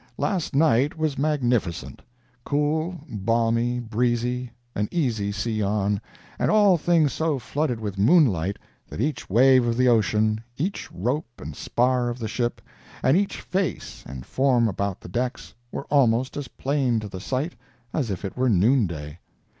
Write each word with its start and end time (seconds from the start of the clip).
—Last 0.17 0.55
night 0.55 0.97
was 0.97 1.15
magnificent—cool, 1.19 3.03
balmy, 3.07 3.79
breezy, 3.79 4.49
an 4.73 4.87
easy 4.89 5.31
sea 5.31 5.61
on, 5.61 6.01
and 6.39 6.49
all 6.49 6.75
things 6.75 7.13
so 7.13 7.37
flooded 7.37 7.79
with 7.79 7.99
moonlight 7.99 8.57
that 8.87 8.99
each 8.99 9.29
wave 9.29 9.67
of 9.67 9.77
the 9.77 9.87
ocean, 9.87 10.43
each 10.57 10.91
rope 10.91 11.29
and 11.39 11.55
spar 11.55 12.09
of 12.09 12.17
the 12.17 12.27
ship, 12.27 12.61
and 13.03 13.15
each 13.15 13.41
face 13.41 14.03
and 14.07 14.25
form 14.25 14.67
about 14.67 15.01
the 15.01 15.07
decks 15.07 15.53
were 15.71 15.85
almost 15.91 16.35
as 16.35 16.47
plain 16.47 16.99
to 16.99 17.07
the 17.07 17.21
sight 17.21 17.53
as 17.93 18.09
if 18.09 18.25
it 18.25 18.35
were 18.35 18.49
noonday. 18.49 19.19